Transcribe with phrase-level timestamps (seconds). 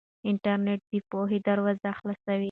[0.29, 2.39] انټرنيټ د پوهې دروازې خلاصوي.